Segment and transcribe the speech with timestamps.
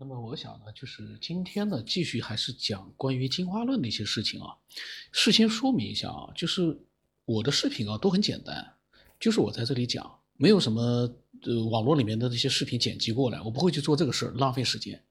[0.00, 4.54] 那么我想呢，就是今天呢，继续还是讲关于进化论的一些事情啊。
[5.10, 6.78] 事先说明一下啊，就是
[7.24, 8.74] 我的视频啊都很简单，
[9.18, 10.80] 就是我在这里讲，没有什么
[11.42, 15.02] 呃网络里面的那些视频剪辑过来，我不会去做这个事儿，浪费时间。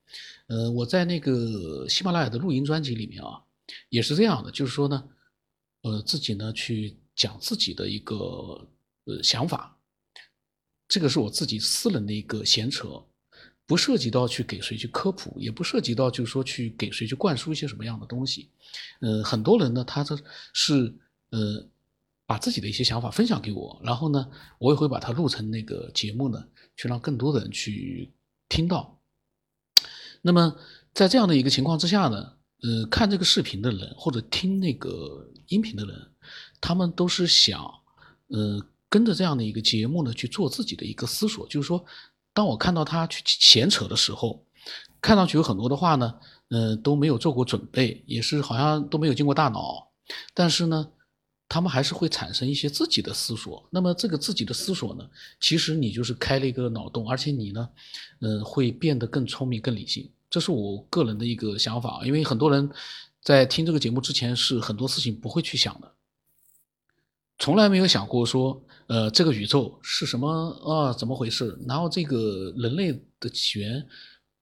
[0.47, 3.43] 呃，我在那个喜马拉雅的录音专辑里面啊，
[3.89, 5.03] 也是这样的，就是说呢，
[5.81, 8.15] 呃，自己呢去讲自己的一个
[9.03, 9.77] 呃想法，
[10.87, 13.03] 这个是我自己私人的一个闲扯。
[13.67, 18.49] 不涉及到去给谁去科普，也不涉及到就是说去给谁去灌输一些什么样的东西。
[19.01, 20.17] 呃，很多人呢，他这
[20.53, 20.95] 是
[21.31, 21.67] 呃
[22.25, 24.25] 把自己的一些想法分享给我，然后呢，
[24.57, 28.09] 我也会把它录成那个节目呢，去让更多的人去
[28.47, 28.97] 听到。
[30.21, 30.55] 那么
[30.93, 36.11] 在这样的一个情况之下呢，呃，看这个视频的人或者听那个音频的人，
[36.61, 37.61] 他们都是想
[38.27, 41.85] 呃跟着这样的一个节目呢去做自己的一个思索，就是说。
[42.37, 44.45] 当我看到他去闲扯的时候，
[45.01, 46.13] 看上去有很多的话呢，
[46.49, 49.87] 嗯，都没有做过准备，也是好像都没有经过大脑，
[50.35, 50.87] 但是呢，
[51.49, 53.67] 他们还是会产生一些自己的思索。
[53.71, 57.67] 那么这个自己的思索呢，其实你就是开了一个脑洞，而且你呢，
[58.19, 60.07] 嗯，会变得更聪明、更理性。
[60.29, 62.69] 这是我个人的一个想法，因为很多人
[63.23, 65.91] 在听这个节目之前是很多事情不会去想的。
[67.39, 70.29] 从来没有想过说，呃，这个宇宙是什么
[70.65, 70.93] 啊？
[70.93, 71.59] 怎么回事？
[71.67, 73.85] 然后这个人类的起源，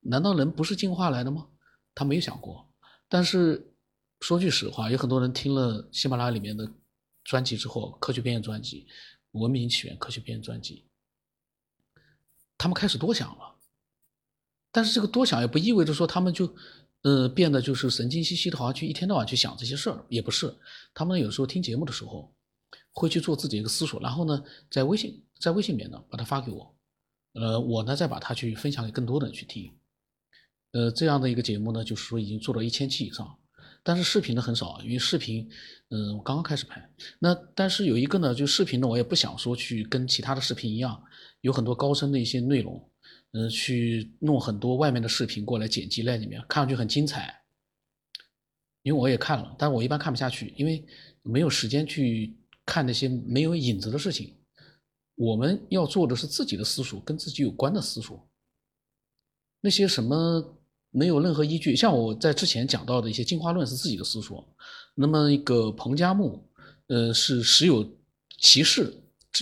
[0.02, 1.48] 难道人不是进化来的吗？
[1.96, 2.72] 他没有想过。
[3.10, 3.74] 但是
[4.20, 6.72] 说句实话，有很多人听了喜马拉雅里面的
[7.24, 8.86] 专辑之后，科学边缘专辑、
[9.32, 10.86] 文明起源科学边缘专辑，
[12.56, 13.56] 他们开始多想了。
[14.72, 16.54] 但是这个多想也不意味着说他们就，
[17.02, 20.56] 呃，变得就是神经兮兮的，好像去一天到晚去想这些事儿，也不是。
[20.94, 22.35] 他们有时候听节目的时候。
[22.96, 26.76] 会去做自己一个思索，然后呢，在微信在微信里面呢把它发给我，
[27.34, 29.70] 呃，我呢再把它去分享给更多的人去听，
[30.72, 33.38] 呃，这样的一个节目呢，就是说已经做到一千期以上，
[33.84, 35.46] 但是视频呢很少，因为视频，
[35.90, 36.90] 嗯，我刚刚开始拍，
[37.20, 41.04] 那但是有一个呢，就视频呢，我也不想说去跟其他的视频一样，
[41.42, 42.90] 有很多高深的一些内容，
[43.34, 47.44] 嗯，去弄很多外面的视频过来剪辑在里面，看上去很精彩，
[48.84, 50.86] 因为我也看了，但我一般看不下去，因为
[51.24, 52.38] 没有时间去。
[52.66, 54.36] 看那些没有影子的事情，
[55.16, 58.28] 我们要做的是自己的思索，跟自己有关的思索。
[59.62, 60.60] 那些什么
[60.90, 64.48] 没有任何依据，像我在之前讲到的一些进化论是自己的思索。
[64.96, 66.44] 那么一个彭加木，
[66.88, 67.88] 呃，是实有
[68.40, 68.94] 其事，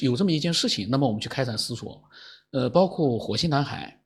[0.01, 2.03] 有这么一件事情，那么我们去开展思索。
[2.51, 4.03] 呃，包括火星男孩，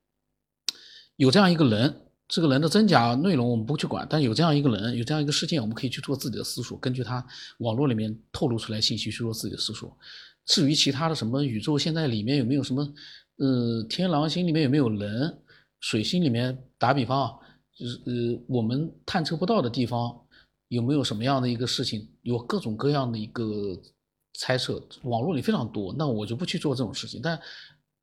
[1.16, 2.07] 有这样一个人。
[2.28, 7.26] 这个人的真假内容我们不去管，但有这样一个人，有这样一个事件，我们可以去做自己的思索，根据他
[7.60, 9.98] 网络里面透露出来信息去做自己的思索。
[10.46, 12.94] 至于其他的什么宇宙现在里面有没有什么，
[13.38, 15.38] 呃，天狼星里面有没有人，
[15.80, 17.32] 水星里面打比方啊，
[17.74, 20.14] 就是呃我们探测不到的地方
[20.68, 23.46] 有没有什么样的一个事情，有各种各样的一个
[24.34, 27.40] 猜测，网络里非常多，那我就不去做这种事情，但。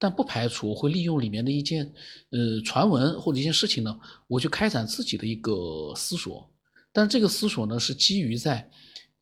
[0.04, 1.91] 但不排除会利用里面的一件，
[2.28, 6.47] 呃，传闻或者一件事情呢，我去开展自己的一个思索。
[6.92, 8.70] 但这个思索呢，是基于在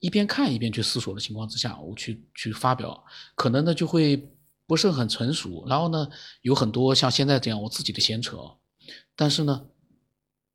[0.01, 3.01] 一边看一边去思索的情况之下，我去去发表，
[3.37, 4.29] 可能呢就会
[4.67, 5.65] 不是很成熟。
[5.69, 6.09] 然后呢，
[6.41, 8.39] 有很多像现在这样我自己的闲扯。
[9.15, 9.65] 但是呢，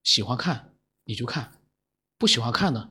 [0.03, 0.73] 喜欢看
[1.05, 1.49] 你就看，
[2.17, 2.89] 不喜欢看呢，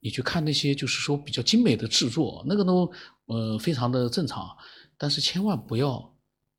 [0.00, 2.92] 你去看那些就是说比较精美的制作，那个都
[3.26, 4.50] 呃非常的正常。
[4.98, 6.11] 但是千万不要。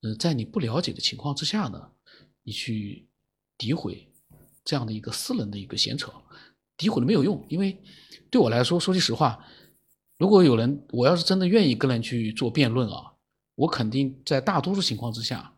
[0.03, 1.89] 呃，在你不了解的情况之下呢，
[2.43, 3.07] 你去
[3.57, 4.07] 诋毁
[4.65, 6.11] 这样的一个私人的一个闲扯，
[6.77, 7.81] 诋毁了没有用，因为
[8.29, 9.45] 对我来说，说句实话，
[10.17, 13.13] 如果有人，我要是真的愿意跟人去做辩论啊，
[13.55, 15.55] 我肯定在大多数情况之下，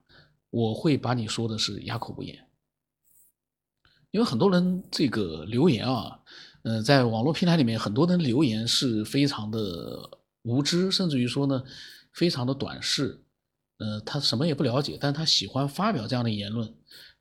[0.51, 2.47] 我会把你说的是哑口无言，
[4.11, 6.19] 因为很多人这个留言啊，
[6.61, 10.07] 呃，在网络平台里面，很多人留言是非常的
[10.43, 11.63] 无知，甚至于说呢，
[12.13, 13.24] 非常的短视。
[13.77, 16.73] 呃，他什么也不了解，但他喜欢发表这样的言论，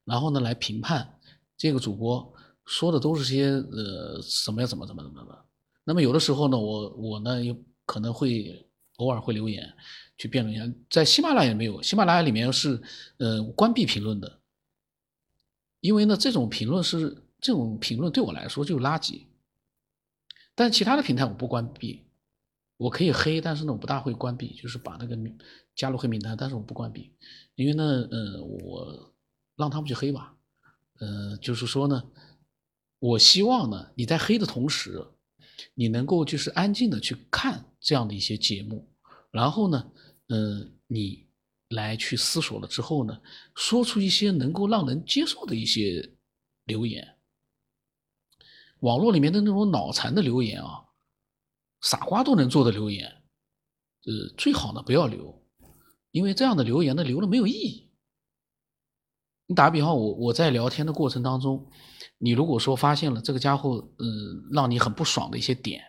[0.04, 1.18] 然后呢来评判
[1.56, 2.32] 这个主播
[2.64, 5.44] 说的都是些呃什么呀怎么怎么怎么的。
[5.84, 7.54] 那么有的时候呢，我我呢也
[7.84, 8.66] 可能会
[8.96, 9.70] 偶尔会留言
[10.16, 12.80] 去辩论一下，在喜马拉雅没有，喜马拉雅里面是
[13.18, 14.40] 呃关闭评论的，
[15.80, 19.26] 因为呢这种评论是这种评论对我来说就是垃圾，
[20.54, 22.04] 但其他的平台我不关闭。
[22.76, 25.16] 我可以黑，但是呢，我不大会关闭，就是把那个
[25.74, 27.12] 加入黑名单，但是我不关闭，
[27.54, 29.14] 因为呢，呃，我
[29.56, 30.36] 让他们去黑吧，
[30.98, 32.02] 呃，就是说呢，
[32.98, 35.06] 我希望呢，你在黑的同时，
[35.74, 38.88] 你能够就是安静的去看这样的一些节目，
[39.30, 39.92] 然后呢，
[40.28, 41.26] 呃，你
[41.70, 43.20] 来去思索了之后呢，
[43.54, 46.10] 说出一些能够让人接受的一些
[46.64, 47.16] 留言，
[48.80, 50.84] 网络里面的那种脑残的留言啊，
[51.84, 53.06] 傻瓜都能做的留言，
[54.06, 55.38] 呃，最好呢不要留，
[56.12, 57.90] 因为这样的留言呢留了没有意义。
[59.46, 61.70] 你打个比方，我我在聊天的过程当中，
[62.16, 65.84] 你如果说发现了这个家伙，嗯，让你很不爽的一些点，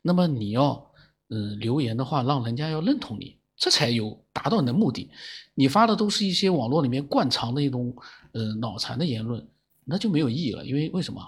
[0.00, 0.92] 那么你要，
[1.30, 5.10] 嗯，留言的话，让人家要认同你，这才有达到你的目的。
[5.54, 7.92] 你发的都是一些网络里面惯常的一种，
[8.30, 9.44] 呃，脑残的言论，
[9.84, 10.64] 那就没有意义了。
[10.64, 11.20] 因为为什么？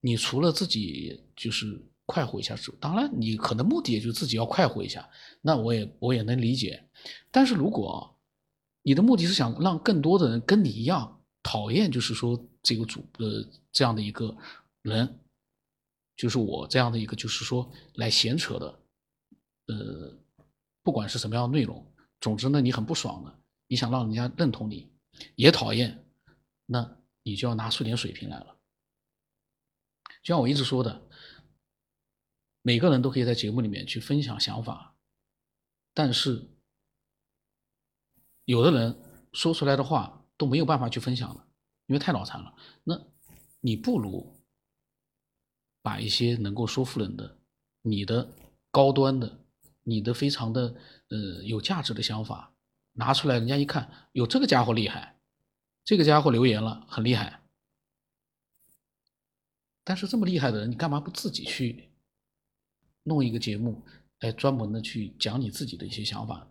[0.00, 5.06] 你除了自己就是快活一下之，当然你可能目的也就自己要快活一下，
[5.42, 6.82] 那我也我也能理解。
[7.30, 8.16] 但是如果
[8.80, 14.34] 你的目的是想让更多的人跟你一样讨厌，就是说这个主呃这样的一个
[14.80, 15.20] 人，
[16.16, 18.80] 就是我这样的一个就是说来闲扯的，
[19.66, 20.18] 呃，
[20.82, 21.86] 不管是什么样的内容，
[22.22, 24.90] 总之呢你很不爽的，你想让人家认同你，
[25.34, 26.02] 也讨厌，
[26.64, 28.56] 那你就要拿出点水平来了。
[30.22, 31.07] 就像我一直说的，
[32.68, 34.94] 每个人都可以在节目里面去分享想法，
[35.94, 36.46] 但是。
[38.44, 38.98] 有的人
[39.34, 41.46] 说出来的话都没有办法去分享了，
[41.86, 42.54] 因为太脑残了。
[42.82, 42.98] 那
[43.60, 44.38] 你不如
[45.82, 47.38] 把一些能够说服人的、
[47.82, 48.26] 你的
[48.70, 49.38] 高端的、
[49.82, 50.74] 你的非常的
[51.10, 52.54] 呃有价值的想法
[52.92, 55.18] 拿出来，人家一看，有这个家伙厉害，
[55.84, 57.42] 这个家伙留言了，很厉害。
[59.84, 61.90] 但是这么厉害的人，你干嘛不自己去
[63.08, 63.82] 弄一个节目
[64.20, 66.48] 来专门的去讲你自己的一些想法？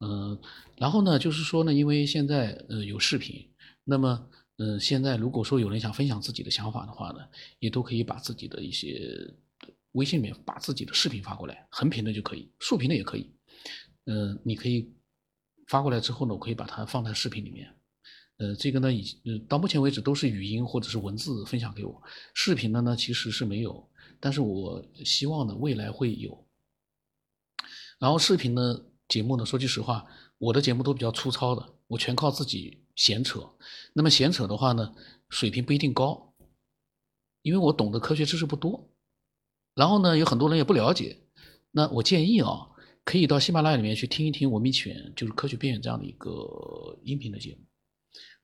[0.00, 0.40] 嗯，
[0.76, 3.52] 然后呢，就是说呢，因为现在呃有视频，
[3.82, 7.28] 那么嗯，现在如果说有人想分享自己的想法的话呢，
[7.58, 9.28] 也都可以把自己的一些
[9.92, 13.34] 微信里面把自己的视频发过来，横屏的就可以，竖屏的也可以。
[14.04, 14.94] 嗯，你可以
[15.66, 17.74] 发过来之后呢，我可以把它放在视频里面。
[18.38, 22.02] 呃，这个呢，已呃到目前为止都是语音或者是文字分享给我，
[22.34, 23.88] 视频的呢其实是没有，
[24.18, 26.46] 但是我希望呢未来会有。
[27.98, 28.84] 然后视频的。
[29.08, 30.04] 节目呢，说句实话，
[30.36, 33.40] 我的节目都比较粗糙的，我全靠自己闲扯。
[33.94, 34.94] 那么闲扯的话呢，
[35.30, 36.34] 水平不一定高，
[37.40, 38.90] 因为我懂得科学知识不多。
[39.74, 41.16] 然后呢，有很多人也不了解。
[41.70, 42.68] 那我建议啊，
[43.02, 47.67] 可以到喜马拉雅里面去听一听《文明起源》，就是科学边缘这样的一个音频的节目。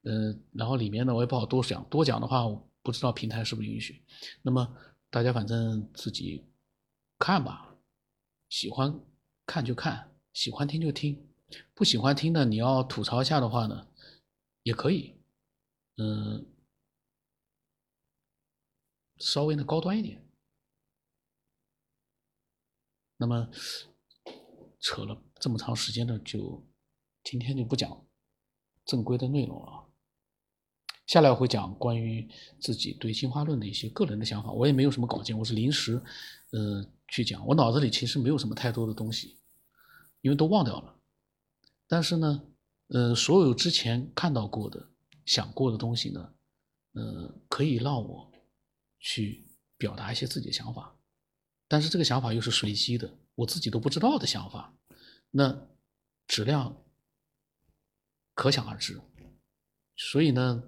[0.04, 4.04] 嗯，然后里面呢，我也不好多讲，多讲的话，我不知道平台是不是允许。
[4.42, 4.76] 那么
[5.10, 6.44] 大家反正自己
[7.18, 7.76] 看吧，
[8.48, 9.00] 喜欢
[9.46, 10.10] 看就看。
[10.32, 11.28] 喜欢听就听，
[11.74, 13.86] 不喜欢听的，你要吐槽一下的话呢，
[14.64, 15.16] 也可以，
[15.96, 16.44] 嗯，
[19.18, 20.20] 稍微的高端一点。
[23.16, 23.48] 那么
[24.80, 26.66] 扯了这么长时间的，就
[27.22, 28.04] 今天就不讲
[28.84, 29.83] 正规的内容了。
[31.06, 32.28] 下来我会讲关于
[32.60, 34.50] 自己对进化论的一些个人的想法。
[34.50, 36.02] 我也没有什么稿件，我是临时，
[36.50, 37.46] 呃，去讲。
[37.46, 39.38] 我脑子里其实没有什么太多的东西。
[40.20, 40.96] 因为都忘掉了，
[41.86, 42.42] 但是呢，
[42.86, 44.88] 呃，所有之前看到过的、
[45.26, 46.32] 想过的东西呢，
[46.92, 48.32] 呃，可以让我
[48.98, 49.46] 去
[49.76, 50.96] 表达一些自己的想法，
[51.68, 54.74] 但是这个想法又是随机的，我自己都不知道的想法，
[55.30, 55.68] 那
[56.26, 56.74] 质量
[58.32, 58.98] 可想而知。
[59.94, 60.62] 所以呢，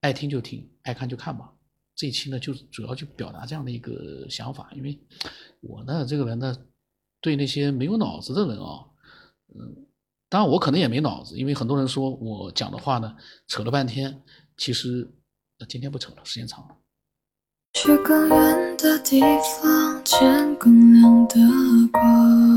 [0.00, 1.52] 爱听就听，爱看就看吧。
[1.94, 4.98] 这一期呢，就主要就表达这样的一个想法，因为
[5.60, 6.56] 我呢，这个人呢。
[7.20, 8.86] 对那些没有脑子的人啊，
[9.52, 9.86] 嗯，
[10.28, 13.16] 当然我可能也没脑子，因为很多人说我讲的话呢
[13.48, 14.22] 扯了半天，
[14.56, 15.10] 其实
[15.68, 16.76] 今天不扯了，时间长了。
[17.74, 19.20] 去更远的地
[19.60, 21.34] 方，见更亮的
[21.90, 22.48] 光。